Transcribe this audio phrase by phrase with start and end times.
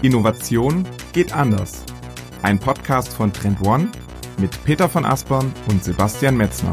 [0.00, 1.82] Innovation geht anders.
[2.42, 3.88] Ein Podcast von Trend One
[4.38, 6.72] mit Peter von Aspern und Sebastian Metzner.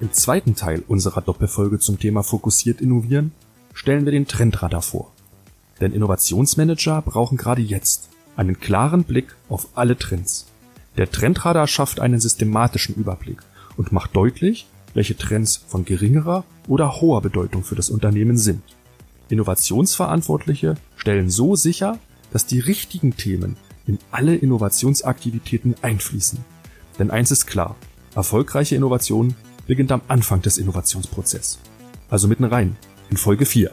[0.00, 3.30] Im zweiten Teil unserer Doppelfolge zum Thema Fokussiert Innovieren
[3.74, 5.12] stellen wir den Trendradar vor.
[5.80, 10.46] Denn Innovationsmanager brauchen gerade jetzt einen klaren Blick auf alle Trends.
[10.96, 13.38] Der Trendradar schafft einen systematischen Überblick
[13.76, 18.64] und macht deutlich, welche Trends von geringerer oder hoher Bedeutung für das Unternehmen sind.
[19.28, 21.98] Innovationsverantwortliche stellen so sicher,
[22.32, 23.56] dass die richtigen Themen
[23.86, 26.44] in alle Innovationsaktivitäten einfließen.
[26.98, 27.76] Denn eins ist klar,
[28.14, 29.34] erfolgreiche Innovation
[29.66, 31.58] beginnt am Anfang des Innovationsprozesses.
[32.10, 32.76] Also mitten rein,
[33.10, 33.70] in Folge 4.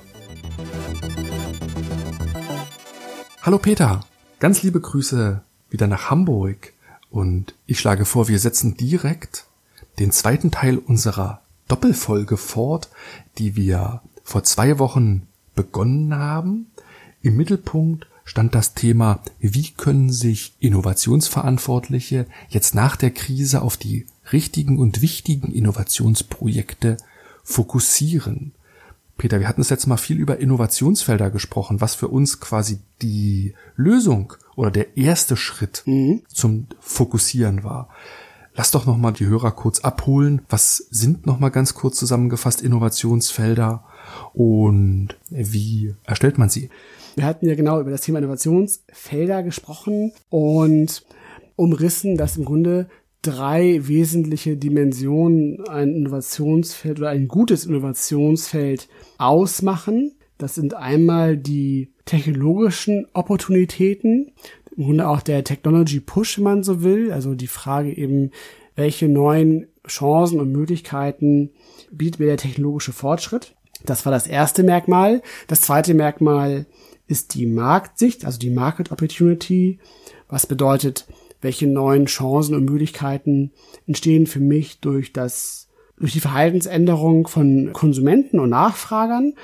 [3.41, 4.01] Hallo Peter,
[4.39, 6.73] ganz liebe Grüße wieder nach Hamburg
[7.09, 9.45] und ich schlage vor, wir setzen direkt
[9.99, 12.89] den zweiten Teil unserer Doppelfolge fort,
[13.37, 15.27] die wir vor zwei Wochen
[15.61, 16.71] begonnen haben.
[17.21, 24.07] Im Mittelpunkt stand das Thema, wie können sich Innovationsverantwortliche jetzt nach der Krise auf die
[24.31, 26.97] richtigen und wichtigen Innovationsprojekte
[27.43, 28.53] fokussieren.
[29.17, 33.53] Peter, wir hatten es jetzt mal viel über Innovationsfelder gesprochen, was für uns quasi die
[33.75, 36.23] Lösung oder der erste Schritt mhm.
[36.27, 37.89] zum Fokussieren war.
[38.55, 40.41] Lass doch noch mal die Hörer kurz abholen.
[40.49, 43.83] Was sind noch mal ganz kurz zusammengefasst Innovationsfelder
[44.33, 46.69] und wie erstellt man sie?
[47.15, 51.03] Wir hatten ja genau über das Thema Innovationsfelder gesprochen und
[51.55, 52.87] umrissen, dass im Grunde
[53.21, 60.13] drei wesentliche Dimensionen ein Innovationsfeld oder ein gutes Innovationsfeld ausmachen.
[60.37, 64.31] Das sind einmal die technologischen Opportunitäten,
[64.75, 68.31] im Grunde auch der Technology Push, wenn man so will, also die Frage eben,
[68.75, 71.51] welche neuen Chancen und Möglichkeiten
[71.91, 73.55] bietet mir der technologische Fortschritt.
[73.85, 75.21] Das war das erste Merkmal.
[75.47, 76.65] Das zweite Merkmal
[77.07, 79.79] ist die Marktsicht, also die Market Opportunity,
[80.27, 81.07] was bedeutet,
[81.41, 83.51] welche neuen Chancen und Möglichkeiten
[83.87, 85.67] entstehen für mich durch das
[85.97, 89.35] durch die Verhaltensänderung von Konsumenten und Nachfragern.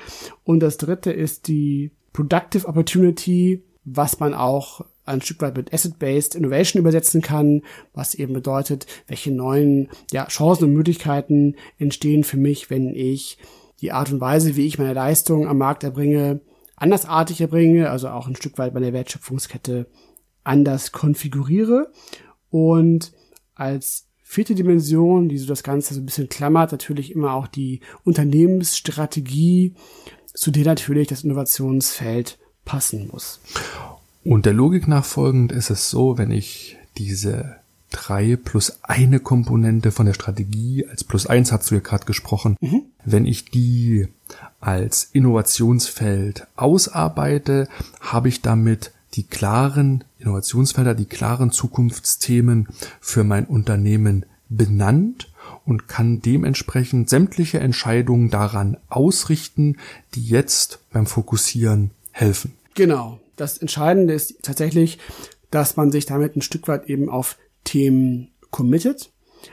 [0.42, 6.34] Und das dritte ist die Productive Opportunity, was man auch ein Stück weit mit Asset-Based
[6.34, 7.62] Innovation übersetzen kann,
[7.94, 13.38] was eben bedeutet, welche neuen ja, Chancen und Möglichkeiten entstehen für mich, wenn ich
[13.80, 16.40] die Art und Weise, wie ich meine Leistung am Markt erbringe,
[16.76, 19.86] andersartig erbringe, also auch ein Stück weit meine Wertschöpfungskette
[20.44, 21.92] anders konfiguriere.
[22.50, 23.12] Und
[23.54, 27.80] als vierte Dimension, die so das Ganze so ein bisschen klammert, natürlich immer auch die
[28.04, 29.74] Unternehmensstrategie,
[30.34, 33.40] zu der natürlich das Innovationsfeld passen muss.
[34.24, 37.56] Und der Logik nachfolgend ist es so, wenn ich diese
[37.90, 42.56] drei plus eine Komponente von der Strategie, als plus eins hast du ja gerade gesprochen,
[42.60, 42.82] mhm.
[43.04, 44.08] wenn ich die
[44.60, 47.68] als Innovationsfeld ausarbeite,
[48.00, 52.68] habe ich damit die klaren Innovationsfelder, die klaren Zukunftsthemen
[53.00, 55.30] für mein Unternehmen benannt
[55.64, 59.76] und kann dementsprechend sämtliche Entscheidungen daran ausrichten,
[60.14, 62.54] die jetzt beim Fokussieren helfen.
[62.74, 63.20] Genau.
[63.36, 64.98] Das Entscheidende ist tatsächlich,
[65.50, 67.36] dass man sich damit ein Stück weit eben auf
[67.68, 69.12] Themen committet,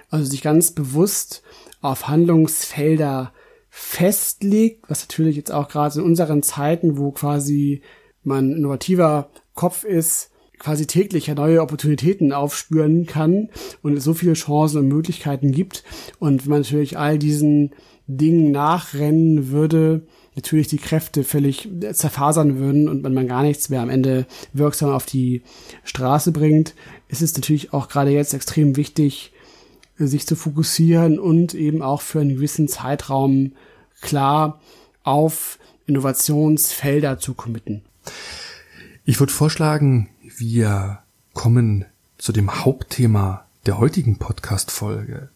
[0.09, 1.44] also sich ganz bewusst
[1.81, 3.34] auf Handlungsfelder
[3.70, 7.81] festlegt, was natürlich jetzt auch gerade in unseren Zeiten, wo quasi
[8.24, 13.50] man innovativer Kopf ist, quasi täglich neue Opportunitäten aufspüren kann
[13.84, 15.84] und es so viele Chancen und Möglichkeiten gibt.
[16.20, 17.72] Und wenn man natürlich all diesen
[18.08, 23.90] Dingen nachrennen würde, natürlich die Kräfte völlig zerfasern würden und man gar nichts mehr am
[23.90, 25.41] Ende wirksam auf die
[25.84, 26.75] Straße bringt,
[27.07, 29.31] ist es natürlich auch gerade jetzt extrem wichtig,
[29.97, 33.53] sich zu fokussieren und eben auch für einen gewissen Zeitraum
[34.01, 34.59] klar
[35.03, 35.57] auf
[35.88, 37.81] Innovationsfelder zu committen.
[39.06, 41.00] Ich würde vorschlagen, wir
[41.34, 41.85] kommen
[42.17, 45.29] zu dem Hauptthema der heutigen Podcast-Folge.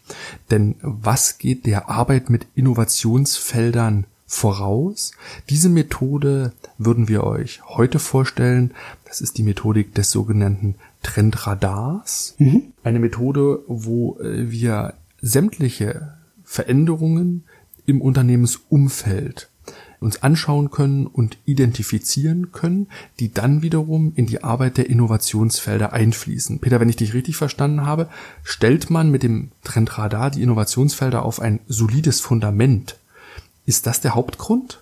[0.52, 5.12] Denn was geht der Arbeit mit Innovationsfeldern voraus?
[5.50, 8.72] Diese Methode würden wir euch heute vorstellen.
[9.06, 12.36] Das ist die Methodik des sogenannten Trendradars.
[12.38, 12.72] Mhm.
[12.84, 17.44] Eine Methode, wo äh, wir sämtliche Veränderungen
[17.86, 19.50] im Unternehmensumfeld
[20.00, 22.88] uns anschauen können und identifizieren können,
[23.20, 26.60] die dann wiederum in die Arbeit der Innovationsfelder einfließen.
[26.60, 28.08] Peter, wenn ich dich richtig verstanden habe,
[28.44, 32.99] stellt man mit dem Trendradar die Innovationsfelder auf ein solides Fundament.
[33.70, 34.82] Ist das der Hauptgrund?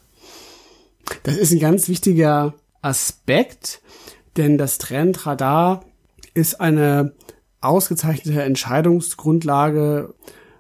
[1.24, 3.82] Das ist ein ganz wichtiger Aspekt,
[4.38, 5.84] denn das Trendradar
[6.34, 7.12] ist eine
[7.60, 10.14] ausgezeichnete Entscheidungsgrundlage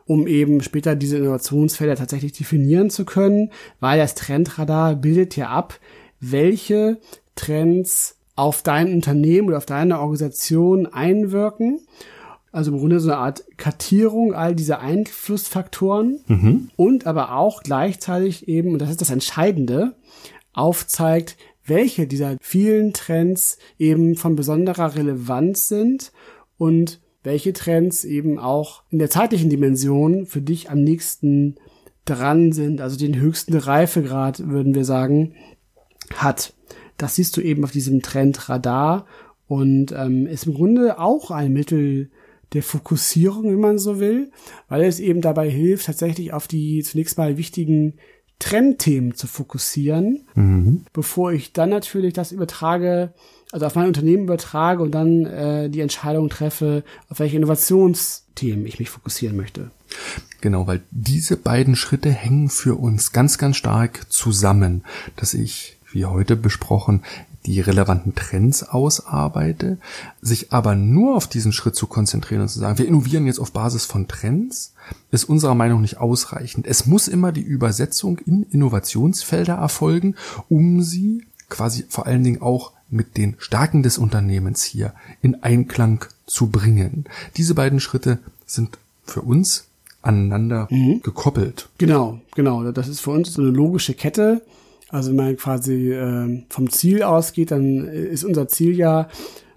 [0.07, 5.79] um eben später diese Innovationsfelder tatsächlich definieren zu können, weil das Trendradar bildet ja ab,
[6.19, 6.97] welche
[7.35, 11.79] Trends auf dein Unternehmen oder auf deine Organisation einwirken.
[12.51, 16.69] Also im Grunde so eine Art Kartierung all dieser Einflussfaktoren mhm.
[16.75, 19.95] und aber auch gleichzeitig eben, und das ist das Entscheidende,
[20.53, 26.11] aufzeigt, welche dieser vielen Trends eben von besonderer Relevanz sind
[26.57, 31.55] und welche Trends eben auch in der zeitlichen Dimension für dich am nächsten
[32.05, 35.35] dran sind, also den höchsten Reifegrad, würden wir sagen,
[36.15, 36.53] hat.
[36.95, 39.05] Das siehst du eben auf diesem Trendradar
[39.47, 42.09] und ähm, ist im Grunde auch ein Mittel
[42.53, 44.31] der Fokussierung, wenn man so will,
[44.69, 47.95] weil es eben dabei hilft, tatsächlich auf die zunächst mal wichtigen
[48.39, 50.85] Trendthemen zu fokussieren, mhm.
[50.93, 53.13] bevor ich dann natürlich das übertrage,
[53.51, 58.79] also auf mein Unternehmen übertrage und dann äh, die Entscheidung treffe, auf welche Innovationsthemen ich
[58.79, 59.71] mich fokussieren möchte.
[60.41, 64.83] Genau, weil diese beiden Schritte hängen für uns ganz, ganz stark zusammen,
[65.15, 67.03] dass ich, wie heute besprochen,
[67.47, 69.77] die relevanten Trends ausarbeite,
[70.21, 73.53] sich aber nur auf diesen Schritt zu konzentrieren und zu sagen, wir innovieren jetzt auf
[73.53, 74.73] Basis von Trends,
[75.11, 76.67] ist unserer Meinung nicht ausreichend.
[76.67, 80.15] Es muss immer die Übersetzung in Innovationsfelder erfolgen,
[80.49, 86.05] um sie quasi vor allen Dingen auch mit den Stärken des Unternehmens hier in Einklang
[86.25, 87.05] zu bringen.
[87.37, 89.65] Diese beiden Schritte sind für uns
[90.01, 91.01] aneinander mhm.
[91.01, 91.69] gekoppelt.
[91.77, 92.69] Genau, genau.
[92.71, 94.41] Das ist für uns so eine logische Kette.
[94.89, 99.09] Also wenn man quasi äh, vom Ziel ausgeht, dann ist unser Ziel ja,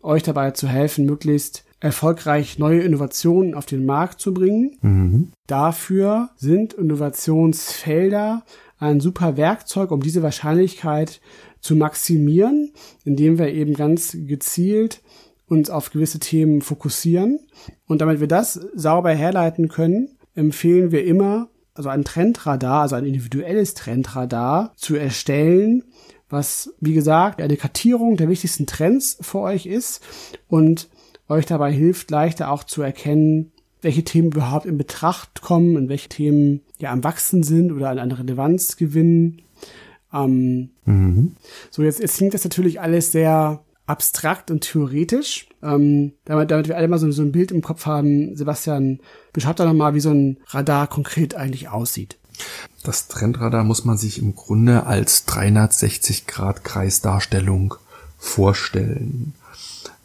[0.02, 4.76] euch dabei zu helfen, möglichst erfolgreich neue Innovationen auf den Markt zu bringen.
[4.82, 5.32] Mhm.
[5.46, 8.44] Dafür sind Innovationsfelder
[8.78, 11.20] ein super Werkzeug, um diese Wahrscheinlichkeit
[11.60, 12.72] zu maximieren,
[13.04, 15.02] indem wir eben ganz gezielt
[15.46, 17.40] uns auf gewisse Themen fokussieren.
[17.86, 21.48] Und damit wir das sauber herleiten können, empfehlen wir immer,
[21.80, 25.82] also ein Trendradar, also ein individuelles Trendradar zu erstellen,
[26.28, 30.02] was, wie gesagt, eine Kartierung der wichtigsten Trends für euch ist
[30.46, 30.90] und
[31.26, 36.10] euch dabei hilft, leichter auch zu erkennen, welche Themen überhaupt in Betracht kommen und welche
[36.10, 39.40] Themen ja am Wachsen sind oder an Relevanz gewinnen.
[40.12, 41.34] Ähm, mhm.
[41.70, 45.48] So, jetzt, jetzt klingt das natürlich alles sehr abstrakt und theoretisch.
[45.62, 49.00] Ähm, damit, damit wir alle mal so, so ein Bild im Kopf haben, Sebastian,
[49.32, 52.16] beschreib doch nochmal, wie so ein Radar konkret eigentlich aussieht.
[52.82, 57.74] Das Trendradar muss man sich im Grunde als 360 Grad Kreisdarstellung
[58.16, 59.34] vorstellen.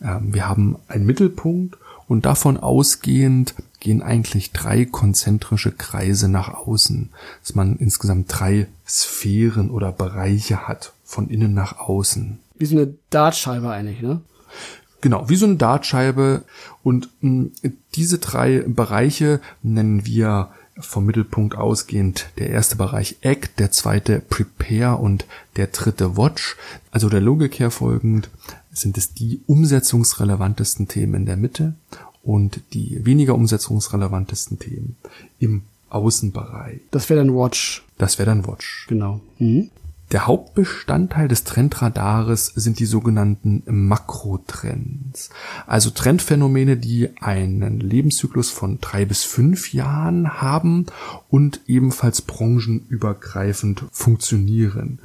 [0.01, 1.77] Ähm, wir haben einen Mittelpunkt
[2.07, 7.09] und davon ausgehend gehen eigentlich drei konzentrische Kreise nach außen,
[7.41, 12.39] dass man insgesamt drei Sphären oder Bereiche hat, von innen nach außen.
[12.57, 14.21] Wie so eine Dartscheibe eigentlich, ne?
[15.01, 16.43] Genau, wie so eine Dartscheibe.
[16.83, 17.49] Und mh,
[17.95, 24.97] diese drei Bereiche nennen wir vom Mittelpunkt ausgehend der erste Bereich Act, der zweite Prepare
[24.97, 25.25] und
[25.55, 26.57] der dritte Watch.
[26.91, 28.29] Also der Logik her folgend
[28.71, 31.75] sind es die umsetzungsrelevantesten Themen in der Mitte
[32.23, 34.97] und die weniger umsetzungsrelevantesten Themen
[35.39, 36.81] im Außenbereich.
[36.91, 37.85] Das wäre dann Watch.
[37.97, 38.85] Das wäre dann Watch.
[38.89, 39.21] Genau.
[39.39, 39.69] Mhm.
[40.11, 45.31] Der Hauptbestandteil des Trendradares sind die sogenannten Makrotrends.
[45.65, 50.85] Also Trendphänomene, die einen Lebenszyklus von drei bis fünf Jahren haben
[51.29, 54.99] und ebenfalls branchenübergreifend funktionieren.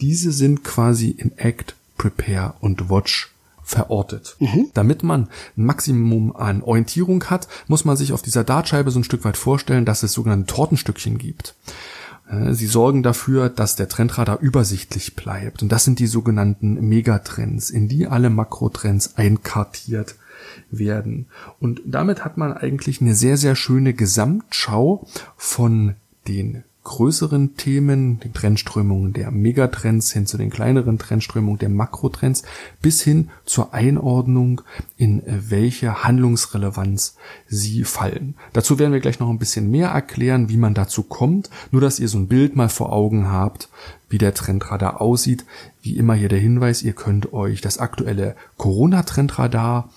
[0.00, 3.30] Diese sind quasi in Act, Prepare und Watch
[3.62, 4.36] verortet.
[4.40, 4.70] Mhm.
[4.74, 9.04] Damit man ein Maximum an Orientierung hat, muss man sich auf dieser Dartscheibe so ein
[9.04, 11.54] Stück weit vorstellen, dass es sogenannte Tortenstückchen gibt.
[12.30, 15.62] Äh, sie sorgen dafür, dass der Trendradar übersichtlich bleibt.
[15.62, 20.14] Und das sind die sogenannten Megatrends, in die alle Makrotrends einkartiert
[20.70, 21.26] werden.
[21.58, 25.06] Und damit hat man eigentlich eine sehr, sehr schöne Gesamtschau
[25.36, 25.94] von
[26.28, 32.42] den größeren Themen, den Trendströmungen der Megatrends hin zu den kleineren Trendströmungen der Makrotrends
[32.80, 34.62] bis hin zur Einordnung,
[34.96, 38.34] in welche Handlungsrelevanz sie fallen.
[38.54, 42.00] Dazu werden wir gleich noch ein bisschen mehr erklären, wie man dazu kommt, nur dass
[42.00, 43.68] ihr so ein Bild mal vor Augen habt,
[44.08, 45.44] wie der Trendradar aussieht.
[45.82, 49.90] Wie immer hier der Hinweis, ihr könnt euch das aktuelle Corona-Trendradar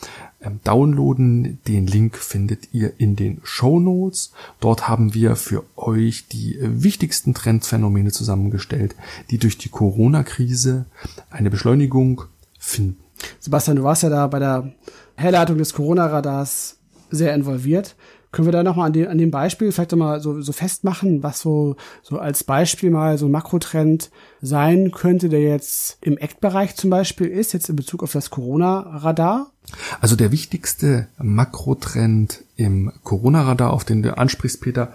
[0.64, 1.60] downloaden.
[1.68, 4.32] Den Link findet ihr in den Show Notes.
[4.60, 8.96] Dort haben wir für euch die wichtigsten Trendphänomene zusammengestellt,
[9.32, 10.86] die durch die Corona-Krise
[11.30, 12.24] eine Beschleunigung
[12.60, 12.98] finden.
[13.40, 14.72] Sebastian, du warst ja da bei der
[15.16, 16.78] Herleitung des Corona-Radars
[17.12, 17.96] sehr involviert.
[18.34, 21.40] Können wir da nochmal an, dem, an dem Beispiel vielleicht nochmal so, so festmachen, was
[21.40, 24.10] so, so als Beispiel mal so ein Makrotrend
[24.42, 29.52] sein könnte, der jetzt im Act-Bereich zum Beispiel ist, jetzt in Bezug auf das Corona-Radar?
[30.02, 34.92] Also der wichtigste Makrotrend im Corona-Radar, auf den du ansprichst, Peter,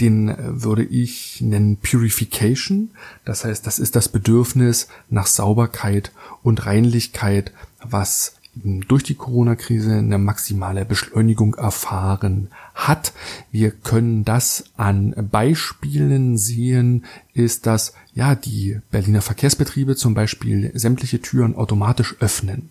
[0.00, 2.90] Den würde ich nennen Purification.
[3.24, 6.10] Das heißt, das ist das Bedürfnis nach Sauberkeit
[6.42, 13.12] und Reinlichkeit, was durch die Corona-Krise eine maximale Beschleunigung erfahren hat.
[13.50, 21.20] Wir können das an Beispielen sehen, ist, dass ja die Berliner Verkehrsbetriebe zum Beispiel sämtliche
[21.20, 22.70] Türen automatisch öffnen,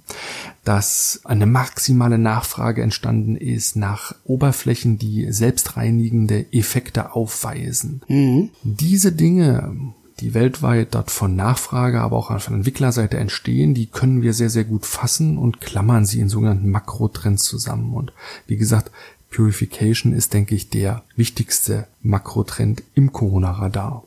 [0.64, 8.02] dass eine maximale Nachfrage entstanden ist nach Oberflächen, die selbstreinigende Effekte aufweisen.
[8.08, 8.50] Mhm.
[8.64, 14.34] Diese Dinge die weltweit dort von Nachfrage, aber auch von Entwicklerseite entstehen, die können wir
[14.34, 17.94] sehr, sehr gut fassen und klammern sie in sogenannten Makrotrends zusammen.
[17.94, 18.14] Und
[18.48, 18.90] wie gesagt,
[19.30, 24.06] Purification ist, denke ich, der wichtigste Makrotrend im Corona-Radar.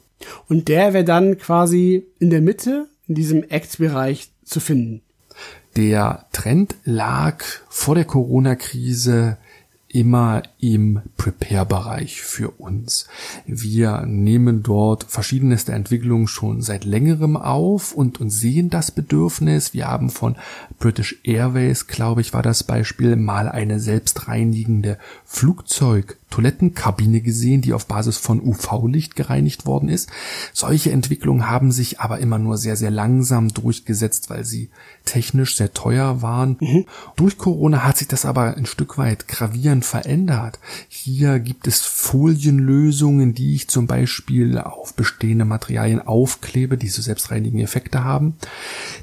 [0.48, 5.02] Und der wäre dann quasi in der Mitte, in diesem Act-Bereich zu finden.
[5.76, 9.36] Der Trend lag vor der Corona-Krise
[9.96, 13.08] immer im Prepare-Bereich für uns.
[13.46, 19.72] Wir nehmen dort verschiedenste Entwicklungen schon seit längerem auf und, und sehen das Bedürfnis.
[19.72, 20.36] Wir haben von
[20.78, 27.86] British Airways, glaube ich, war das Beispiel, mal eine selbstreinigende Flugzeug Toilettenkabine gesehen, die auf
[27.86, 30.10] Basis von UV-Licht gereinigt worden ist.
[30.52, 34.70] Solche Entwicklungen haben sich aber immer nur sehr, sehr langsam durchgesetzt, weil sie
[35.04, 36.56] technisch sehr teuer waren.
[36.60, 36.84] Mhm.
[37.14, 40.58] Durch Corona hat sich das aber ein Stück weit gravierend verändert.
[40.88, 47.64] Hier gibt es Folienlösungen, die ich zum Beispiel auf bestehende Materialien aufklebe, die so selbstreinigende
[47.64, 48.34] Effekte haben.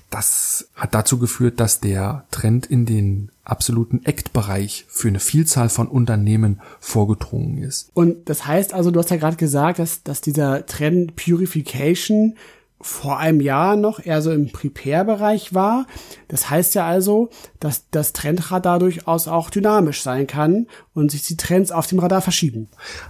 [0.09, 5.87] Das hat dazu geführt, dass der Trend in den absoluten Act-Bereich für eine Vielzahl von
[5.87, 7.89] Unternehmen vorgedrungen ist.
[7.93, 12.35] Und das heißt also, du hast ja gerade gesagt, dass, dass dieser Trend Purification
[12.83, 15.87] vor einem Jahr noch eher so im Prepare-Bereich war.
[16.27, 21.37] Das heißt ja also, dass das Trendradar durchaus auch dynamisch sein kann und sich die
[21.37, 22.67] Trends auf dem Radar verschieben.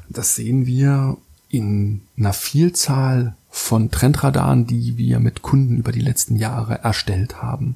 [0.10, 1.18] Das sehen wir
[1.50, 7.76] in einer Vielzahl von Trendradaren, die wir mit Kunden über die letzten Jahre erstellt haben.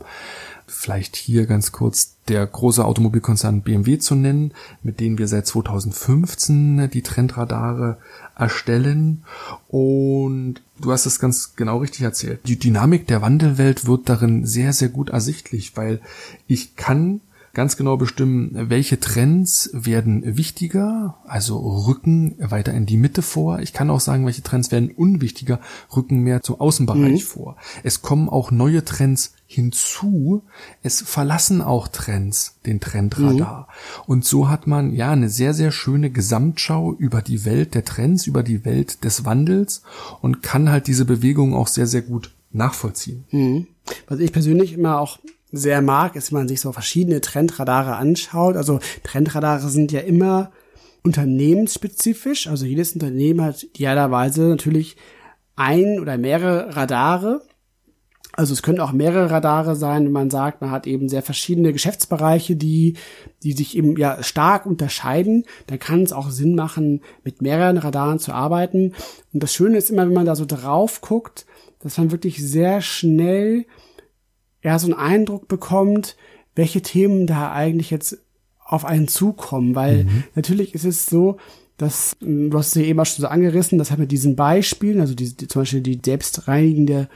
[0.70, 4.52] Vielleicht hier ganz kurz der große Automobilkonzern BMW zu nennen,
[4.84, 7.98] mit denen wir seit 2015 die Trendradare
[8.36, 9.24] erstellen.
[9.70, 12.42] Und du hast es ganz genau richtig erzählt.
[12.46, 16.02] Die Dynamik der Wandelwelt wird darin sehr, sehr gut ersichtlich, weil
[16.48, 17.22] ich kann
[17.58, 21.58] ganz genau bestimmen, welche Trends werden wichtiger, also
[21.88, 23.60] rücken weiter in die Mitte vor.
[23.62, 25.60] Ich kann auch sagen, welche Trends werden unwichtiger,
[25.96, 27.28] rücken mehr zum Außenbereich mhm.
[27.28, 27.58] vor.
[27.82, 30.44] Es kommen auch neue Trends hinzu.
[30.84, 33.68] Es verlassen auch Trends den Trendradar.
[33.70, 34.04] Mhm.
[34.06, 38.28] Und so hat man ja eine sehr, sehr schöne Gesamtschau über die Welt der Trends,
[38.28, 39.82] über die Welt des Wandels
[40.22, 43.24] und kann halt diese Bewegung auch sehr, sehr gut nachvollziehen.
[43.32, 43.68] Mhm.
[44.08, 45.18] Was ich persönlich immer auch
[45.52, 48.58] sehr mag, ist, wenn man sich so verschiedene Trendradare anschaut.
[48.58, 50.52] Also Trendradare sind ja immer
[51.04, 52.48] unternehmensspezifisch.
[52.48, 54.98] Also jedes Unternehmen hat idealerweise natürlich
[55.56, 57.42] ein oder mehrere Radare.
[58.38, 61.74] Also es können auch mehrere Radare sein, wenn man sagt, man hat eben sehr verschiedene
[61.74, 62.96] Geschäftsbereiche, die,
[63.42, 65.44] die sich eben ja stark unterscheiden.
[65.66, 68.94] Dann kann es auch Sinn machen, mit mehreren Radaren zu arbeiten.
[69.34, 71.48] Und das Schöne ist immer, wenn man da so drauf guckt,
[71.80, 73.66] dass man wirklich sehr schnell
[74.64, 76.16] ja so einen Eindruck bekommt,
[76.56, 78.20] welche Themen da eigentlich jetzt
[78.64, 80.24] auf einen zukommen, weil mhm.
[80.36, 81.38] natürlich ist es so,
[81.78, 85.00] dass, du hast es ja eben auch schon so angerissen, das hat mit diesen Beispielen,
[85.00, 87.08] also die, die, zum Beispiel die selbstreinigende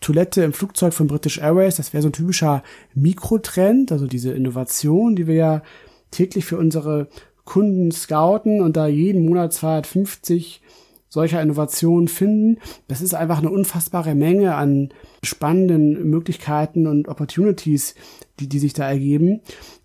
[0.00, 2.62] Toilette im Flugzeug von British Airways, das wäre so ein typischer
[2.94, 5.62] Mikrotrend, also diese Innovation, die wir ja
[6.10, 7.08] täglich für unsere
[7.44, 10.60] Kunden scouten und da jeden Monat 250
[11.08, 12.58] solcher Innovationen finden.
[12.88, 14.90] Das ist einfach eine unfassbare Menge an
[15.22, 17.94] spannenden Möglichkeiten und Opportunities,
[18.38, 19.40] die, die sich da ergeben.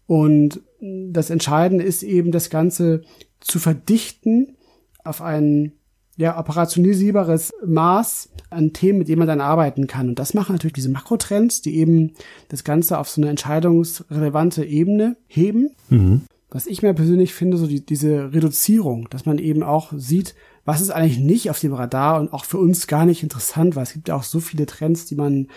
[0.08, 3.04] Und das Entscheidende ist eben, das Ganze
[3.40, 4.58] zu verdichten
[5.04, 5.74] auf ein
[6.18, 10.10] ja, operationalisierbares Maß an Themen, mit denen man dann arbeiten kann.
[10.10, 12.14] Und das machen natürlich diese Makrotrends, die eben
[12.50, 15.72] das Ganze auf so eine entscheidungsrelevante Ebene heben.
[15.90, 16.22] Mhm.
[16.50, 20.82] Was ich mir persönlich finde, so die, diese Reduzierung, dass man eben auch sieht, was
[20.82, 23.94] ist eigentlich nicht auf dem Radar und auch für uns gar nicht interessant, weil es
[23.94, 25.48] gibt ja auch so viele Trends, die man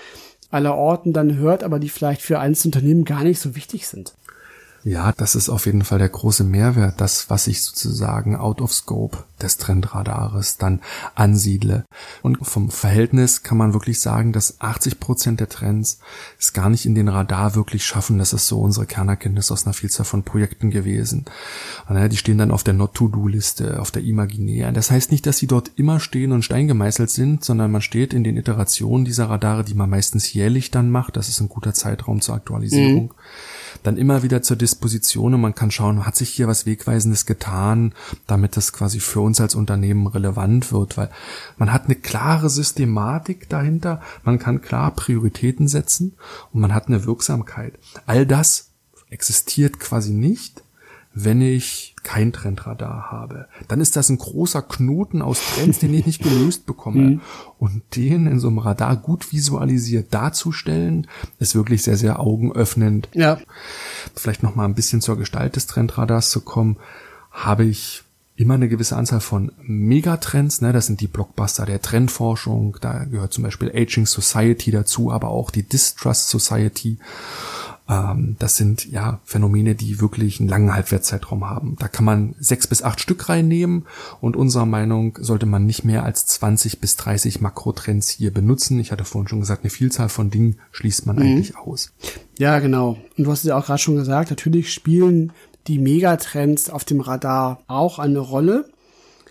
[0.51, 4.15] aller Orten dann hört, aber die vielleicht für einzelne Unternehmen gar nicht so wichtig sind.
[4.87, 8.71] Ja, das ist auf jeden Fall der große Mehrwert, das, was ich sozusagen out of
[8.75, 10.83] scope des Trendradares dann
[11.15, 11.87] ansiedle.
[12.21, 16.01] Und vom Verhältnis kann man wirklich sagen, dass 80 Prozent der Trends
[16.39, 18.19] es gar nicht in den Radar wirklich schaffen.
[18.19, 21.25] Das ist so unsere Kernerkenntnis aus einer Vielzahl von Projekten gewesen.
[21.89, 24.71] Die stehen dann auf der Not-to-Do-Liste, auf der Imaginär.
[24.71, 28.23] Das heißt nicht, dass sie dort immer stehen und steingemeißelt sind, sondern man steht in
[28.23, 31.17] den Iterationen dieser Radare, die man meistens jährlich dann macht.
[31.17, 33.05] Das ist ein guter Zeitraum zur Aktualisierung.
[33.05, 33.11] Mhm
[33.83, 37.95] dann immer wieder zur Disposition und man kann schauen, hat sich hier was Wegweisendes getan,
[38.27, 41.11] damit das quasi für uns als Unternehmen relevant wird, weil
[41.57, 46.15] man hat eine klare Systematik dahinter, man kann klar Prioritäten setzen
[46.53, 47.79] und man hat eine Wirksamkeit.
[48.07, 48.71] All das
[49.11, 50.63] existiert quasi nicht,
[51.13, 53.49] wenn ich kein Trendradar habe.
[53.67, 57.01] Dann ist das ein großer Knoten aus Trends, den ich nicht gelöst bekomme.
[57.01, 57.21] Mhm.
[57.59, 61.09] Und den in so einem Radar gut visualisiert darzustellen,
[61.39, 63.09] ist wirklich sehr, sehr augenöffnend.
[63.13, 63.39] Ja.
[64.15, 66.77] Vielleicht noch mal ein bisschen zur Gestalt des Trendradars zu kommen,
[67.31, 68.05] habe ich
[68.37, 73.33] immer eine gewisse Anzahl von Megatrends, ne, das sind die Blockbuster der Trendforschung, da gehört
[73.33, 76.99] zum Beispiel Aging Society dazu, aber auch die Distrust Society
[77.89, 81.77] ähm, das sind ja Phänomene, die wirklich einen langen Halbwertszeitraum haben.
[81.79, 83.85] Da kann man sechs bis acht Stück reinnehmen
[84.21, 88.81] und unserer Meinung sollte man nicht mehr als 20 bis 30 Makrotrends hier benutzen.
[88.81, 91.23] Ich hatte vorhin schon gesagt, eine Vielzahl von Dingen schließt man mhm.
[91.23, 91.93] eigentlich aus.
[92.39, 92.97] Ja, genau.
[93.19, 95.33] Und du hast ja auch gerade schon gesagt, natürlich spielen
[95.67, 98.71] die Megatrends auf dem Radar auch eine Rolle.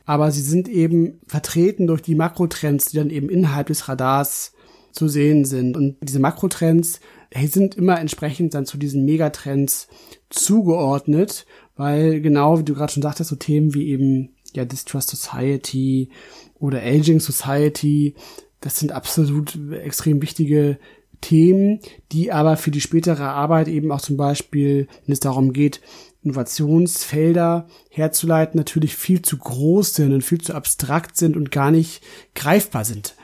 [0.05, 4.51] Aber sie sind eben vertreten durch die Makrotrends, die dann eben innerhalb des Radars
[4.91, 5.77] zu sehen sind.
[5.77, 6.99] Und diese Makrotrends
[7.47, 9.87] sind immer entsprechend dann zu diesen Megatrends
[10.29, 16.09] zugeordnet, weil genau, wie du gerade schon sagtest, so Themen wie eben ja Distrust Society
[16.59, 18.15] oder Aging Society,
[18.61, 20.77] das sind absolut extrem wichtige
[21.21, 21.79] Themen,
[22.11, 25.81] die aber für die spätere Arbeit eben auch zum Beispiel, wenn es darum geht,
[26.21, 32.01] Innovationsfelder herzuleiten, natürlich viel zu groß sind und viel zu abstrakt sind und gar nicht
[32.35, 33.15] greifbar sind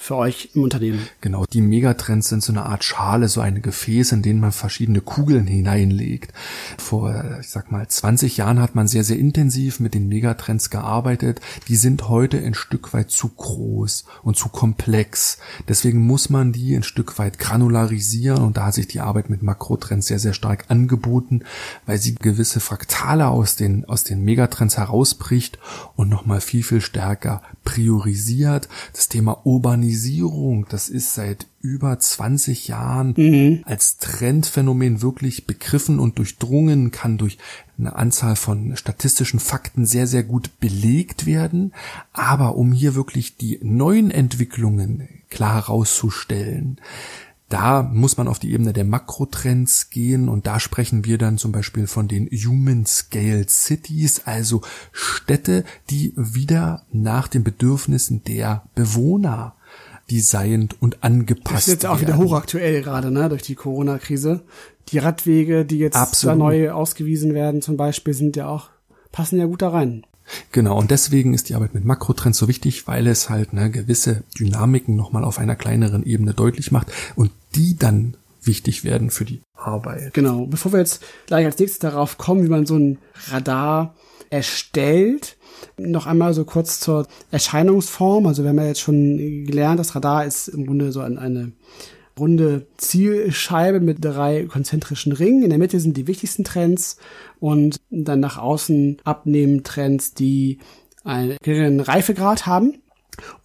[0.00, 1.06] für euch im Unternehmen?
[1.20, 5.00] Genau, die Megatrends sind so eine Art Schale, so ein Gefäß, in den man verschiedene
[5.00, 6.32] Kugeln hineinlegt.
[6.78, 11.40] Vor, ich sag mal, 20 Jahren hat man sehr, sehr intensiv mit den Megatrends gearbeitet.
[11.66, 15.38] Die sind heute ein Stück weit zu groß und zu komplex.
[15.66, 19.42] Deswegen muss man die ein Stück weit granularisieren und da hat sich die Arbeit mit
[19.42, 21.42] Makrotrends sehr, sehr stark angeboten,
[21.86, 25.58] weil sie gewisse Fraktale aus den, aus den Megatrends herausbricht
[25.96, 28.66] und nochmal viel, viel stärker priorisiert.
[28.94, 33.62] Das Thema Urbanisierung, das ist seit über 20 Jahren mhm.
[33.66, 37.36] als Trendphänomen wirklich begriffen und durchdrungen, kann durch
[37.78, 41.74] eine Anzahl von statistischen Fakten sehr, sehr gut belegt werden.
[42.14, 46.80] Aber um hier wirklich die neuen Entwicklungen klar herauszustellen,
[47.48, 51.50] da muss man auf die Ebene der Makrotrends gehen und da sprechen wir dann zum
[51.50, 54.60] Beispiel von den Human Scale Cities, also
[54.92, 59.54] Städte, die wieder nach den Bedürfnissen der Bewohner
[60.10, 64.42] designt und angepasst Das ist jetzt auch wieder hochaktuell gerade, ne, durch die Corona-Krise.
[64.88, 66.34] Die Radwege, die jetzt Absolut.
[66.34, 68.70] da neu ausgewiesen werden zum Beispiel, sind ja auch,
[69.12, 70.04] passen ja gut da rein.
[70.52, 74.22] Genau, und deswegen ist die Arbeit mit Makrotrends so wichtig, weil es halt ne, gewisse
[74.38, 79.40] Dynamiken nochmal auf einer kleineren Ebene deutlich macht und die dann wichtig werden für die
[79.54, 80.14] Arbeit.
[80.14, 82.98] Genau, bevor wir jetzt gleich als nächstes darauf kommen, wie man so ein
[83.30, 83.94] Radar
[84.30, 85.36] erstellt,
[85.76, 88.26] noch einmal so kurz zur Erscheinungsform.
[88.26, 91.52] Also wir haben ja jetzt schon gelernt, das Radar ist im Grunde so eine
[92.18, 95.42] runde Zielscheibe mit drei konzentrischen Ringen.
[95.42, 96.98] In der Mitte sind die wichtigsten Trends
[97.40, 100.58] und dann nach außen abnehmen Trends, die
[101.04, 102.82] einen geringen Reifegrad haben.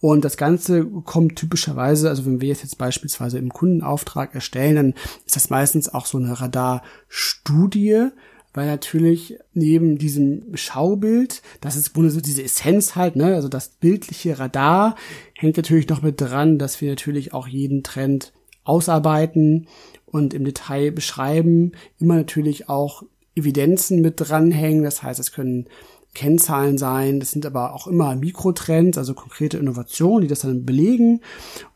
[0.00, 4.94] Und das Ganze kommt typischerweise, also wenn wir jetzt, jetzt beispielsweise im Kundenauftrag erstellen, dann
[5.26, 8.10] ist das meistens auch so eine Radarstudie,
[8.52, 14.38] weil natürlich neben diesem Schaubild, das ist so diese Essenz halt, ne, also das bildliche
[14.38, 14.94] Radar,
[15.36, 18.32] hängt natürlich noch mit dran, dass wir natürlich auch jeden Trend
[18.64, 19.68] ausarbeiten
[20.06, 23.02] und im Detail beschreiben, immer natürlich auch
[23.34, 24.84] Evidenzen mit dranhängen.
[24.84, 25.66] Das heißt, es können
[26.14, 31.20] Kennzahlen sein, das sind aber auch immer Mikrotrends, also konkrete Innovationen, die das dann belegen.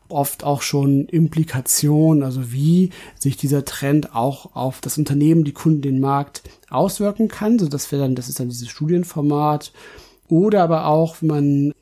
[0.07, 5.81] Oft auch schon Implikationen, also wie sich dieser Trend auch auf das Unternehmen, die Kunden,
[5.81, 7.59] den Markt auswirken kann.
[7.59, 9.71] So das wäre dann, das ist dann dieses Studienformat.
[10.29, 11.73] Oder aber auch, wenn man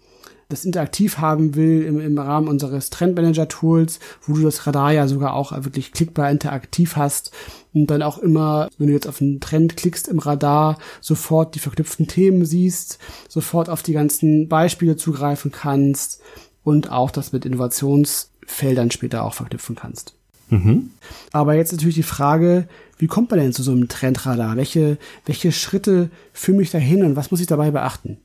[0.49, 5.33] das interaktiv haben will im, im Rahmen unseres Trendmanager-Tools, wo du das Radar ja sogar
[5.33, 7.31] auch wirklich klickbar interaktiv hast
[7.73, 11.59] und dann auch immer, wenn du jetzt auf einen Trend klickst im Radar, sofort die
[11.59, 16.21] verknüpften Themen siehst, sofort auf die ganzen Beispiele zugreifen kannst
[16.63, 20.13] und auch das mit Innovationsfeldern später auch verknüpfen kannst.
[20.49, 20.91] Mhm.
[21.33, 24.55] Aber jetzt natürlich die Frage, wie kommt man denn zu so einem Trendradar?
[24.55, 28.17] Welche, welche Schritte führen mich dahin und was muss ich dabei beachten?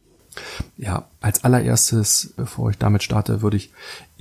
[0.76, 3.72] ja, als allererstes, bevor ich damit starte, würde ich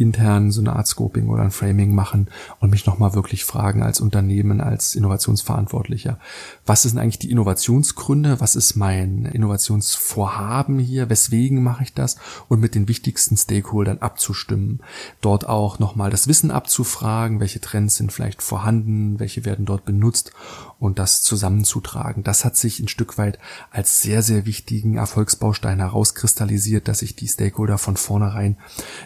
[0.01, 2.27] intern so eine Art Scoping oder ein Framing machen
[2.59, 6.17] und mich nochmal wirklich fragen als Unternehmen, als Innovationsverantwortlicher,
[6.65, 12.17] was sind eigentlich die Innovationsgründe, was ist mein Innovationsvorhaben hier, weswegen mache ich das?
[12.47, 14.81] Und mit den wichtigsten Stakeholdern abzustimmen,
[15.21, 20.31] dort auch nochmal das Wissen abzufragen, welche Trends sind vielleicht vorhanden, welche werden dort benutzt
[20.79, 22.23] und das zusammenzutragen.
[22.23, 23.37] Das hat sich ein Stück weit
[23.69, 28.57] als sehr, sehr wichtigen Erfolgsbaustein herauskristallisiert, dass ich die Stakeholder von vornherein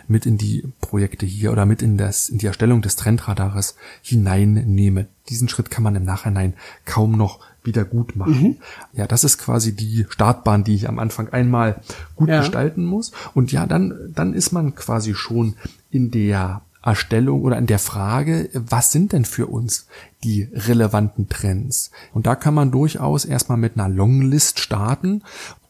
[0.08, 5.06] mit in die Projekte hier oder mit in das, in die Erstellung des Trendradares hineinnehme.
[5.30, 8.42] Diesen Schritt kann man im Nachhinein kaum noch wieder gut machen.
[8.42, 8.58] Mhm.
[8.94, 11.82] Ja, das ist quasi die Startbahn, die ich am Anfang einmal
[12.16, 12.40] gut ja.
[12.40, 13.12] gestalten muss.
[13.36, 15.54] Und ja, dann, dann ist man quasi schon
[15.92, 19.88] in der Erstellung oder in der Frage, was sind denn für uns
[20.24, 21.92] die relevanten Trends?
[22.14, 25.24] Und da kann man durchaus erstmal mit einer Longlist starten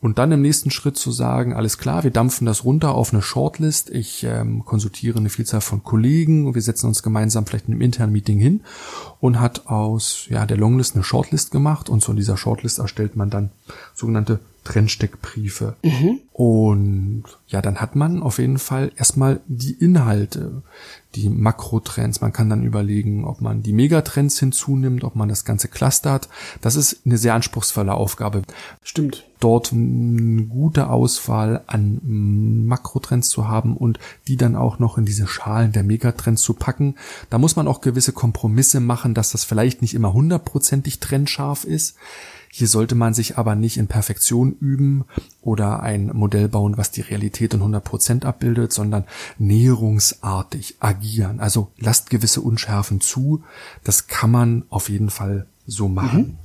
[0.05, 3.23] und dann im nächsten Schritt zu sagen, alles klar, wir dampfen das runter auf eine
[3.23, 3.89] Shortlist.
[3.89, 7.81] Ich ähm, konsultiere eine Vielzahl von Kollegen und wir setzen uns gemeinsam vielleicht in einem
[7.81, 8.61] internen Meeting hin
[9.19, 13.31] und hat aus ja, der Longlist eine Shortlist gemacht und zu dieser Shortlist erstellt man
[13.31, 13.49] dann
[13.95, 15.77] sogenannte Trennsteckbriefe.
[15.83, 16.19] Mhm.
[16.33, 20.63] Und ja, dann hat man auf jeden Fall erstmal die Inhalte,
[21.13, 22.19] die Makrotrends.
[22.19, 26.27] Man kann dann überlegen, ob man die Megatrends hinzunimmt, ob man das ganze clustert.
[26.59, 28.41] Das ist eine sehr anspruchsvolle Aufgabe.
[28.83, 29.25] Stimmt.
[29.39, 32.01] Dort eine gute Auswahl an
[32.65, 36.95] Makrotrends zu haben und die dann auch noch in diese Schalen der Megatrends zu packen.
[37.29, 41.95] Da muss man auch gewisse Kompromisse machen, dass das vielleicht nicht immer hundertprozentig trendscharf ist.
[42.57, 45.03] Hier sollte man sich aber nicht in Perfektion üben
[45.41, 49.03] oder ein Modell bauen, was die Realität in 100 Prozent abbildet, sondern
[49.37, 51.41] näherungsartig agieren.
[51.41, 53.43] Also lasst gewisse Unschärfen zu.
[53.83, 56.17] Das kann man auf jeden Fall so machen.
[56.17, 56.37] Mhm.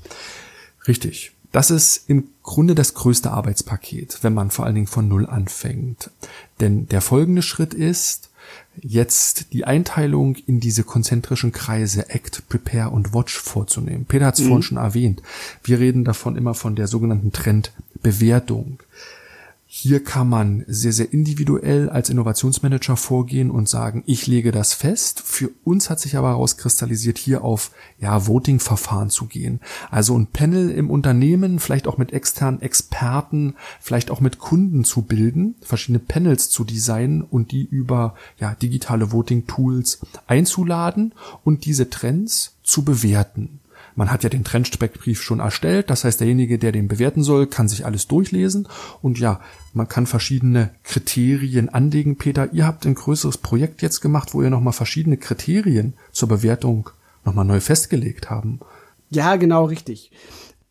[0.89, 1.31] Richtig.
[1.53, 6.11] Das ist im Grunde das größte Arbeitspaket, wenn man vor allen Dingen von Null anfängt.
[6.59, 8.30] Denn der folgende Schritt ist,
[8.83, 14.05] jetzt die Einteilung in diese konzentrischen Kreise Act, Prepare und Watch vorzunehmen.
[14.07, 14.49] Peter hat es mhm.
[14.49, 15.23] vorhin schon erwähnt.
[15.63, 18.81] Wir reden davon immer von der sogenannten Trendbewertung.
[19.73, 25.23] Hier kann man sehr, sehr individuell als Innovationsmanager vorgehen und sagen, ich lege das fest.
[25.25, 29.61] Für uns hat sich aber herauskristallisiert, hier auf ja, Voting-Verfahren zu gehen.
[29.89, 35.03] Also ein Panel im Unternehmen, vielleicht auch mit externen Experten, vielleicht auch mit Kunden zu
[35.03, 42.57] bilden, verschiedene Panels zu designen und die über ja, digitale Voting-Tools einzuladen und diese Trends
[42.65, 43.61] zu bewerten.
[44.01, 47.69] Man hat ja den Trendspektbrief schon erstellt, das heißt, derjenige, der den bewerten soll, kann
[47.69, 48.67] sich alles durchlesen
[49.03, 49.43] und ja,
[49.75, 52.17] man kann verschiedene Kriterien anlegen.
[52.17, 56.89] Peter, ihr habt ein größeres Projekt jetzt gemacht, wo ihr nochmal verschiedene Kriterien zur Bewertung
[57.27, 58.61] nochmal neu festgelegt haben.
[59.11, 60.13] Ja, genau richtig.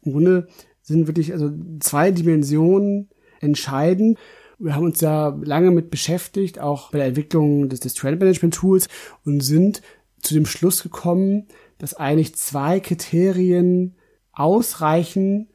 [0.01, 0.47] Im Grunde
[0.81, 3.09] sind wirklich also zwei Dimensionen
[3.41, 4.17] entscheidend.
[4.57, 8.55] Wir haben uns ja lange mit beschäftigt, auch bei der Entwicklung des, des Trend Management
[8.55, 8.87] Tools
[9.23, 9.83] und sind
[10.19, 11.45] zu dem Schluss gekommen,
[11.79, 13.95] dass eigentlich zwei Kriterien
[14.31, 15.47] ausreichen,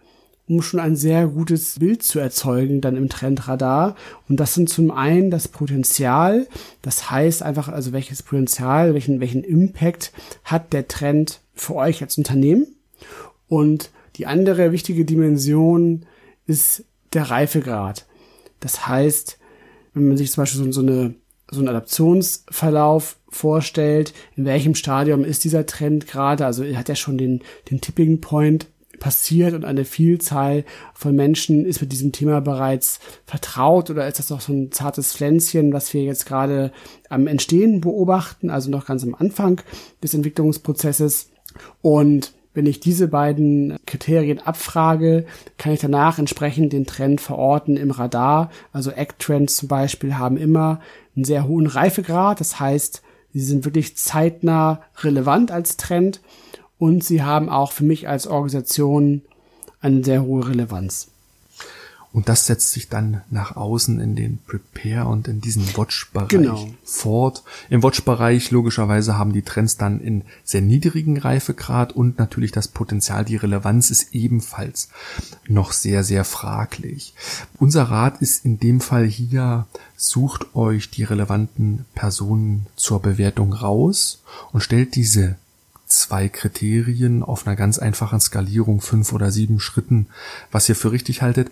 [0.46, 3.94] um schon ein sehr gutes Bild zu erzeugen dann im Trendradar.
[4.28, 6.46] Und das sind zum einen das Potenzial,
[6.82, 10.12] das heißt einfach, also welches Potenzial, welchen, welchen Impact
[10.44, 12.66] hat der Trend für euch als Unternehmen.
[13.48, 16.04] Und die andere wichtige Dimension
[16.46, 18.06] ist der Reifegrad.
[18.60, 19.38] Das heißt,
[19.94, 21.14] wenn man sich zum Beispiel so, so eine
[21.50, 27.18] so einen Adaptionsverlauf vorstellt, in welchem Stadium ist dieser Trend gerade, also hat er schon
[27.18, 28.66] den, den Tipping Point
[29.00, 34.30] passiert und eine Vielzahl von Menschen ist mit diesem Thema bereits vertraut oder ist das
[34.30, 36.72] noch so ein zartes Pflänzchen, was wir jetzt gerade
[37.10, 39.60] am Entstehen beobachten, also noch ganz am Anfang
[40.02, 41.30] des Entwicklungsprozesses
[41.82, 45.26] und wenn ich diese beiden Kriterien abfrage,
[45.58, 48.50] kann ich danach entsprechend den Trend verorten im Radar.
[48.72, 50.80] Also Act-Trends zum Beispiel haben immer
[51.14, 52.40] einen sehr hohen Reifegrad.
[52.40, 56.20] Das heißt, sie sind wirklich zeitnah relevant als Trend
[56.78, 59.22] und sie haben auch für mich als Organisation
[59.80, 61.13] eine sehr hohe Relevanz.
[62.14, 66.68] Und das setzt sich dann nach außen in den Prepare und in diesen Watch-Bereich genau.
[66.84, 67.42] fort.
[67.70, 73.24] Im Watch-Bereich logischerweise haben die Trends dann in sehr niedrigen Reifegrad und natürlich das Potenzial,
[73.24, 74.90] die Relevanz ist ebenfalls
[75.48, 77.14] noch sehr, sehr fraglich.
[77.58, 84.22] Unser Rat ist in dem Fall hier, sucht euch die relevanten Personen zur Bewertung raus
[84.52, 85.34] und stellt diese
[85.86, 90.06] zwei Kriterien auf einer ganz einfachen Skalierung, fünf oder sieben Schritten,
[90.52, 91.50] was ihr für richtig haltet,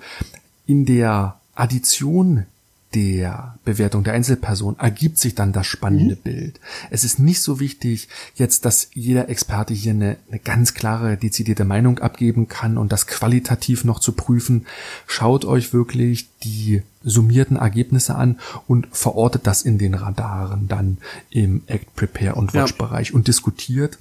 [0.66, 2.46] in der Addition
[2.94, 6.20] der Bewertung der Einzelperson ergibt sich dann das spannende mhm.
[6.20, 6.60] Bild.
[6.90, 11.64] Es ist nicht so wichtig jetzt, dass jeder Experte hier eine, eine ganz klare, dezidierte
[11.64, 14.66] Meinung abgeben kann und das qualitativ noch zu prüfen.
[15.06, 20.98] Schaut euch wirklich die summierten Ergebnisse an und verortet das in den Radaren dann
[21.30, 23.14] im Act, Prepare und Watch Bereich ja.
[23.14, 23.98] und diskutiert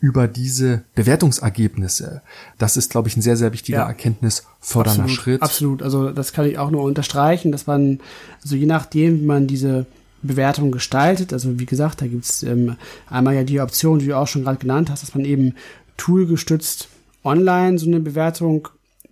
[0.00, 2.22] über diese Bewertungsergebnisse.
[2.58, 3.86] Das ist, glaube ich, ein sehr, sehr wichtiger ja.
[3.86, 5.42] erkenntnisfördernder absolut, Schritt.
[5.42, 5.82] Absolut.
[5.82, 8.00] Also das kann ich auch nur unterstreichen, dass man,
[8.42, 9.86] also je nachdem, wie man diese
[10.22, 12.76] Bewertung gestaltet, also wie gesagt, da gibt's ähm,
[13.08, 15.54] einmal ja die Option, die du auch schon gerade genannt hast, dass man eben
[15.98, 16.88] toolgestützt
[17.22, 18.68] online so eine Bewertung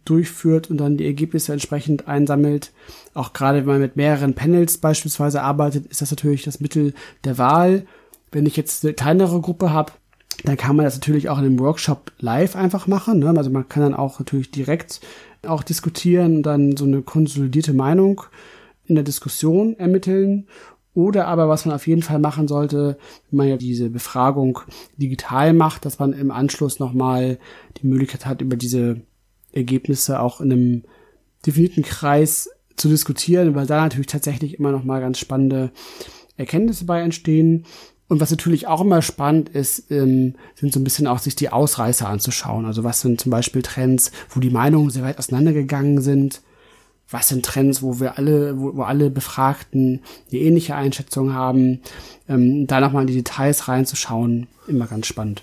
[0.07, 2.72] durchführt und dann die Ergebnisse entsprechend einsammelt.
[3.12, 7.37] Auch gerade wenn man mit mehreren Panels beispielsweise arbeitet, ist das natürlich das Mittel der
[7.37, 7.87] Wahl.
[8.33, 9.92] Wenn ich jetzt eine kleinere Gruppe habe,
[10.44, 13.18] dann kann man das natürlich auch in einem Workshop live einfach machen.
[13.18, 13.35] Ne?
[13.37, 15.01] Also man kann dann auch natürlich direkt
[15.46, 18.22] auch diskutieren und dann so eine konsolidierte Meinung
[18.87, 20.46] in der Diskussion ermitteln.
[20.94, 22.98] Oder aber, was man auf jeden Fall machen sollte,
[23.31, 24.61] wenn man ja diese Befragung
[24.96, 27.38] digital macht, dass man im Anschluss nochmal
[27.81, 29.03] die Möglichkeit hat, über diese
[29.53, 30.83] Ergebnisse auch in einem
[31.46, 35.70] definierten Kreis zu diskutieren, weil da natürlich tatsächlich immer nochmal ganz spannende
[36.37, 37.64] Erkenntnisse bei entstehen.
[38.09, 41.51] Und was natürlich auch immer spannend ist, ähm, sind so ein bisschen auch sich die
[41.51, 42.64] Ausreißer anzuschauen.
[42.64, 46.40] Also was sind zum Beispiel Trends, wo die Meinungen sehr weit auseinandergegangen sind?
[47.11, 51.81] Was sind Trends, wo wir alle, wo, wo alle Befragten eine ähnliche Einschätzung haben?
[52.29, 55.42] Ähm, da nochmal in die Details reinzuschauen, immer ganz spannend.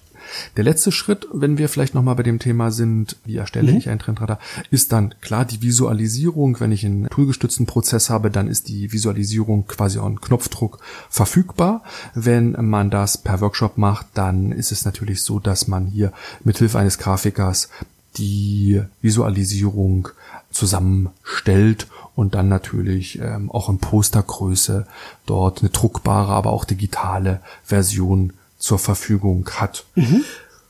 [0.57, 3.77] Der letzte Schritt, wenn wir vielleicht nochmal bei dem Thema sind, wie erstelle mhm.
[3.77, 4.39] ich ein Trendradar,
[4.71, 6.59] ist dann klar die Visualisierung.
[6.59, 11.83] Wenn ich einen toolgestützten Prozess habe, dann ist die Visualisierung quasi on Knopfdruck verfügbar.
[12.13, 16.11] Wenn man das per Workshop macht, dann ist es natürlich so, dass man hier
[16.43, 17.69] mithilfe eines Grafikers
[18.17, 20.09] die Visualisierung
[20.51, 24.87] zusammenstellt und dann natürlich ähm, auch in Postergröße
[25.25, 28.33] dort eine druckbare, aber auch digitale Version
[28.65, 29.85] zur Verfügung hat.
[29.93, 30.23] Mhm.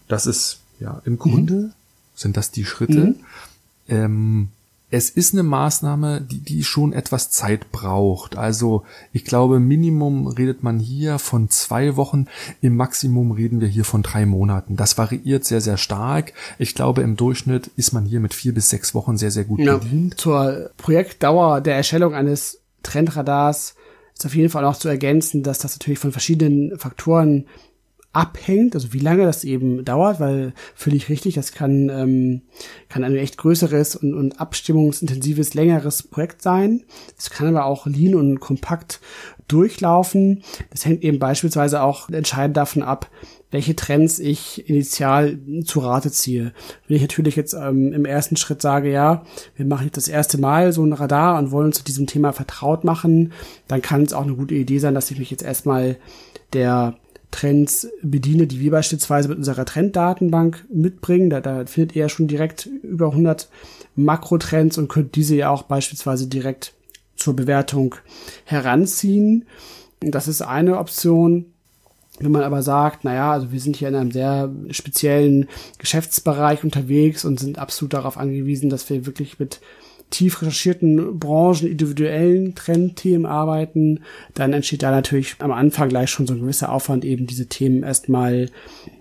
[0.09, 1.71] Das ist ja im Grunde mhm.
[2.13, 2.99] sind das die Schritte.
[2.99, 3.15] Mhm.
[3.87, 4.49] Ähm,
[4.91, 8.35] es ist eine Maßnahme, die, die schon etwas Zeit braucht.
[8.35, 12.27] Also ich glaube, Minimum redet man hier von zwei Wochen,
[12.59, 14.75] im Maximum reden wir hier von drei Monaten.
[14.75, 16.33] Das variiert sehr, sehr stark.
[16.59, 19.61] Ich glaube, im Durchschnitt ist man hier mit vier bis sechs Wochen sehr, sehr gut
[19.61, 19.77] ja.
[19.77, 20.19] bedient.
[20.19, 23.75] Zur Projektdauer der Erstellung eines Trendradars
[24.13, 27.45] ist auf jeden Fall auch zu ergänzen, dass das natürlich von verschiedenen Faktoren
[28.15, 32.41] abhängt, also wie lange das eben dauert, weil völlig richtig, das kann, ähm,
[32.87, 36.83] kann ein echt größeres und, und abstimmungsintensives, längeres Projekt sein.
[37.17, 39.01] Es kann aber auch lean und kompakt
[39.49, 40.43] durchlaufen.
[40.69, 43.09] Das hängt eben beispielsweise auch entscheidend davon ab,
[43.51, 46.53] welche Trends ich initial zu Rate ziehe.
[46.87, 49.23] Wenn ich natürlich jetzt ähm, im ersten Schritt sage, ja,
[49.57, 52.31] wir machen jetzt das erste Mal so ein Radar und wollen uns zu diesem Thema
[52.31, 53.33] vertraut machen,
[53.67, 55.97] dann kann es auch eine gute Idee sein, dass ich mich jetzt erstmal
[56.53, 56.95] der
[57.35, 61.29] Trends bediene, die wir beispielsweise mit unserer Trenddatenbank mitbringen.
[61.29, 63.49] Da, da findet ihr ja schon direkt über 100
[63.97, 66.73] Makrotrends und könnt diese ja auch beispielsweise direkt
[67.17, 67.95] zur Bewertung
[68.45, 69.45] heranziehen.
[69.99, 71.47] Das ist eine Option.
[72.19, 77.25] Wenn man aber sagt, naja, also wir sind hier in einem sehr speziellen Geschäftsbereich unterwegs
[77.25, 79.59] und sind absolut darauf angewiesen, dass wir wirklich mit
[80.15, 83.99] tief recherchierten Branchen, individuellen Trendthemen arbeiten,
[84.33, 87.83] dann entsteht da natürlich am Anfang gleich schon so ein gewisser Aufwand, eben diese Themen
[87.83, 88.49] erstmal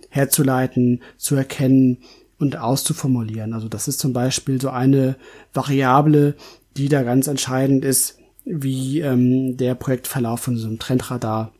[0.08, 1.98] herzuleiten, zu erkennen
[2.38, 3.52] und auszuformulieren.
[3.52, 5.14] Also das ist zum Beispiel so eine
[5.52, 6.34] Variable,
[6.76, 11.52] die da ganz entscheidend ist, wie ähm, der Projektverlauf von so einem Trendradar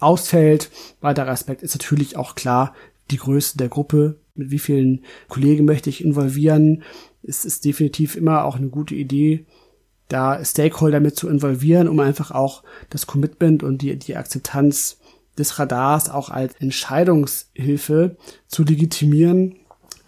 [0.00, 0.70] ausfällt.
[1.02, 2.74] Weiterer Aspekt ist natürlich auch klar
[3.10, 6.82] die Größe der Gruppe, mit wie vielen Kollegen möchte ich involvieren,
[7.22, 9.46] es ist definitiv immer auch eine gute Idee,
[10.08, 14.98] da Stakeholder mit zu involvieren, um einfach auch das Commitment und die, die Akzeptanz
[15.38, 18.16] des Radars auch als Entscheidungshilfe
[18.48, 19.56] zu legitimieren,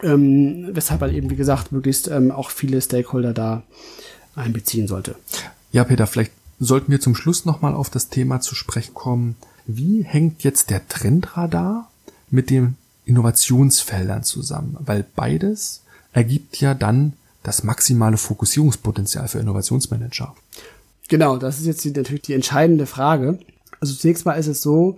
[0.02, 3.62] ähm, weshalb man eben, wie gesagt, möglichst ähm, auch viele Stakeholder da
[4.34, 5.14] einbeziehen sollte.
[5.72, 9.36] Ja, Peter, vielleicht sollten wir zum Schluss nochmal auf das Thema zu sprechen kommen.
[9.66, 11.90] Wie hängt jetzt der Trendradar
[12.30, 14.76] mit den Innovationsfeldern zusammen?
[14.80, 20.34] Weil beides ergibt ja dann das maximale Fokussierungspotenzial für Innovationsmanager.
[21.08, 23.38] Genau, das ist jetzt die, natürlich die entscheidende Frage.
[23.80, 24.96] Also zunächst mal ist es so,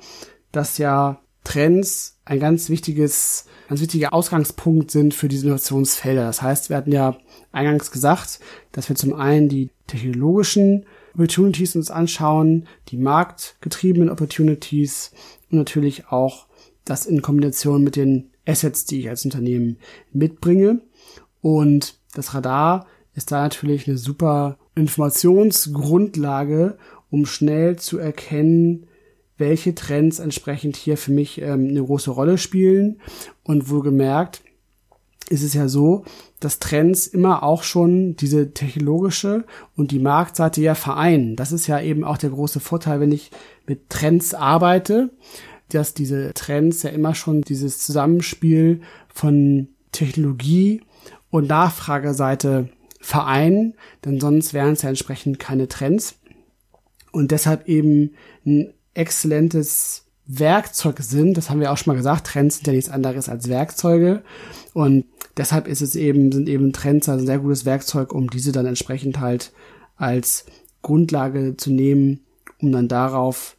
[0.52, 6.24] dass ja Trends ein ganz wichtiges, ganz wichtiger Ausgangspunkt sind für diese Innovationsfelder.
[6.24, 7.16] Das heißt, wir hatten ja
[7.52, 8.40] eingangs gesagt,
[8.72, 15.12] dass wir zum einen die technologischen Opportunities uns anschauen, die marktgetriebenen Opportunities
[15.50, 16.46] und natürlich auch
[16.86, 19.76] das in Kombination mit den Assets, die ich als Unternehmen
[20.12, 20.80] mitbringe.
[21.42, 26.78] Und das Radar ist da natürlich eine super Informationsgrundlage,
[27.10, 28.86] um schnell zu erkennen,
[29.38, 33.00] welche Trends entsprechend hier für mich ähm, eine große Rolle spielen.
[33.42, 34.42] Und wohlgemerkt
[35.28, 36.04] ist es ja so,
[36.40, 39.44] dass Trends immer auch schon diese technologische
[39.76, 41.36] und die Marktseite ja vereinen.
[41.36, 43.30] Das ist ja eben auch der große Vorteil, wenn ich
[43.66, 45.10] mit Trends arbeite,
[45.70, 50.82] dass diese Trends ja immer schon dieses Zusammenspiel von Technologie
[51.30, 52.68] und Nachfrageseite
[53.00, 53.74] vereinen,
[54.04, 56.16] denn sonst wären es ja entsprechend keine Trends.
[57.12, 61.36] Und deshalb eben ein exzellentes Werkzeug sind.
[61.36, 62.26] Das haben wir auch schon mal gesagt.
[62.26, 64.22] Trends sind ja nichts anderes als Werkzeuge.
[64.74, 68.52] Und deshalb ist es eben, sind eben Trends also ein sehr gutes Werkzeug, um diese
[68.52, 69.52] dann entsprechend halt
[69.96, 70.46] als
[70.82, 72.20] Grundlage zu nehmen,
[72.60, 73.55] um dann darauf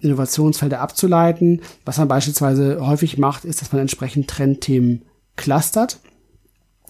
[0.00, 1.62] Innovationsfelder abzuleiten.
[1.84, 5.02] Was man beispielsweise häufig macht, ist, dass man entsprechend Trendthemen
[5.36, 5.98] clustert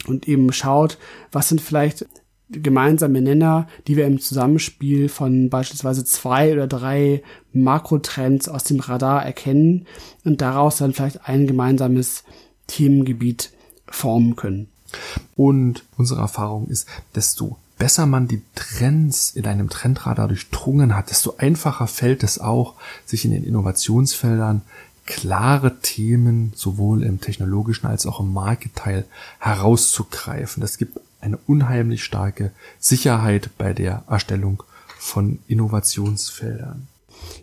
[0.07, 0.99] und eben schaut,
[1.33, 2.07] was sind vielleicht
[2.51, 9.25] gemeinsame Nenner, die wir im Zusammenspiel von beispielsweise zwei oder drei Makrotrends aus dem Radar
[9.25, 9.87] erkennen
[10.25, 12.25] und daraus dann vielleicht ein gemeinsames
[12.67, 13.53] Themengebiet
[13.87, 14.69] formen können.
[15.37, 21.37] Und unsere Erfahrung ist, desto besser man die Trends in einem Trendradar durchdrungen hat, desto
[21.39, 22.75] einfacher fällt es auch,
[23.07, 24.61] sich in den Innovationsfeldern
[25.07, 29.07] klare Themen sowohl im technologischen als auch im Marketeil
[29.39, 30.61] herauszugreifen.
[30.61, 34.63] Das gibt eine unheimlich starke Sicherheit bei der Erstellung
[34.99, 36.87] von Innovationsfeldern.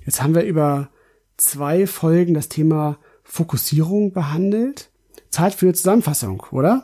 [0.06, 0.90] Jetzt haben wir über
[1.38, 4.90] zwei Folgen das Thema Fokussierung behandelt.
[5.38, 6.84] Zeit für eine Zusammenfassung, oder?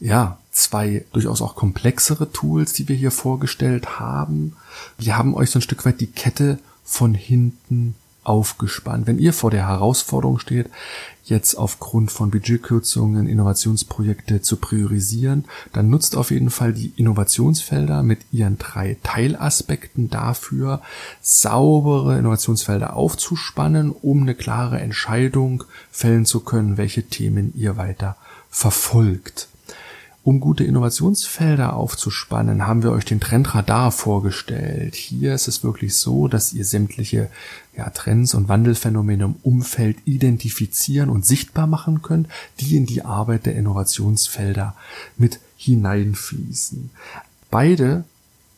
[0.00, 4.56] Ja, zwei durchaus auch komplexere Tools, die wir hier vorgestellt haben.
[4.98, 7.94] Wir haben euch so ein Stück weit die Kette von hinten
[8.24, 9.06] aufgespannt.
[9.06, 10.70] Wenn ihr vor der Herausforderung steht,
[11.24, 18.20] jetzt aufgrund von Budgetkürzungen Innovationsprojekte zu priorisieren, dann nutzt auf jeden Fall die Innovationsfelder mit
[18.30, 20.82] ihren drei Teilaspekten dafür,
[21.22, 28.16] saubere Innovationsfelder aufzuspannen, um eine klare Entscheidung fällen zu können, welche Themen ihr weiter
[28.50, 29.48] verfolgt.
[30.24, 34.94] Um gute Innovationsfelder aufzuspannen, haben wir euch den Trendradar vorgestellt.
[34.94, 37.28] Hier ist es wirklich so, dass ihr sämtliche
[37.76, 42.28] ja, Trends und Wandelphänomene im Umfeld identifizieren und sichtbar machen könnt,
[42.60, 44.74] die in die Arbeit der Innovationsfelder
[45.18, 46.88] mit hineinfließen.
[47.50, 48.04] Beide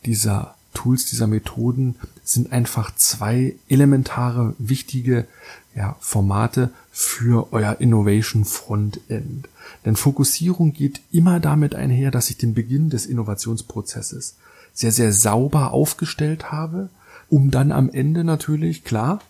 [0.05, 5.27] dieser Tools, dieser Methoden sind einfach zwei elementare, wichtige
[5.75, 9.49] ja, Formate für euer Innovation Frontend.
[9.85, 14.35] Denn Fokussierung geht immer damit einher, dass ich den Beginn des Innovationsprozesses
[14.73, 16.89] sehr, sehr sauber aufgestellt habe,
[17.29, 19.21] um dann am Ende natürlich, klar,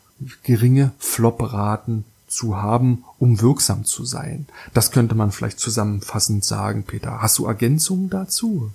[0.44, 4.48] geringe Flop-Raten zu haben, um wirksam zu sein.
[4.74, 7.22] Das könnte man vielleicht zusammenfassend sagen, Peter.
[7.22, 8.72] Hast du Ergänzungen dazu?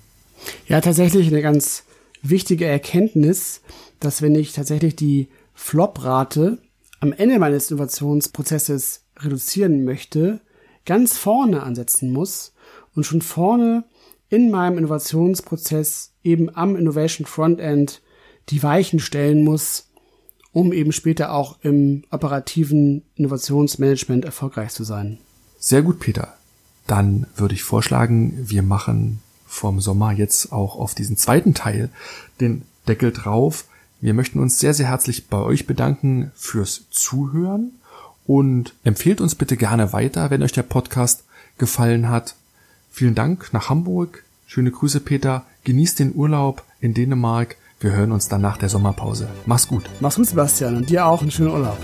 [0.67, 1.85] Ja, tatsächlich eine ganz
[2.23, 3.61] wichtige Erkenntnis,
[4.01, 6.59] dass wenn ich tatsächlich die Flop-Rate
[7.01, 10.41] am Ende meines Innovationsprozesses reduzieren möchte,
[10.85, 12.53] ganz vorne ansetzen muss
[12.95, 13.85] und schon vorne
[14.29, 18.01] in meinem Innovationsprozess eben am Innovation Frontend
[18.49, 19.89] die Weichen stellen muss,
[20.53, 25.19] um eben später auch im operativen Innovationsmanagement erfolgreich zu sein.
[25.59, 26.35] Sehr gut, Peter.
[26.87, 31.91] Dann würde ich vorschlagen, wir machen vom Sommer jetzt auch auf diesen zweiten Teil
[32.41, 33.67] den Deckel drauf.
[34.01, 37.73] Wir möchten uns sehr, sehr herzlich bei euch bedanken fürs Zuhören
[38.27, 41.25] und empfehlt uns bitte gerne weiter, wenn euch der Podcast
[41.59, 42.35] gefallen hat.
[42.91, 44.25] Vielen Dank nach Hamburg.
[44.47, 45.45] Schöne Grüße, Peter.
[45.65, 47.57] Genießt den Urlaub in Dänemark.
[47.81, 49.29] Wir hören uns dann nach der Sommerpause.
[49.47, 49.85] Mach's gut.
[50.01, 51.79] Mach's gut, Sebastian, und dir auch einen schönen Urlaub.